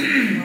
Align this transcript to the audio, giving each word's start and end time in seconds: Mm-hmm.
Mm-hmm. 0.00 0.36